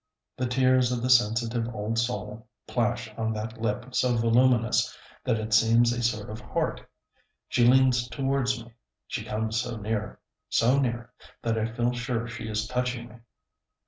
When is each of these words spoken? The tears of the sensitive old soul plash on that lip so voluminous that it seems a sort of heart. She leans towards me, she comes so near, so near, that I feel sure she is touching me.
The 0.35 0.47
tears 0.47 0.91
of 0.91 1.03
the 1.03 1.11
sensitive 1.11 1.69
old 1.75 1.99
soul 1.99 2.47
plash 2.65 3.13
on 3.19 3.33
that 3.33 3.61
lip 3.61 3.93
so 3.93 4.17
voluminous 4.17 4.97
that 5.23 5.37
it 5.37 5.53
seems 5.53 5.93
a 5.93 6.01
sort 6.01 6.27
of 6.31 6.39
heart. 6.41 6.81
She 7.49 7.67
leans 7.67 8.07
towards 8.07 8.65
me, 8.65 8.73
she 9.05 9.23
comes 9.23 9.61
so 9.61 9.77
near, 9.77 10.19
so 10.49 10.79
near, 10.79 11.13
that 11.43 11.55
I 11.55 11.71
feel 11.71 11.93
sure 11.93 12.27
she 12.27 12.45
is 12.49 12.67
touching 12.67 13.09
me. 13.09 13.15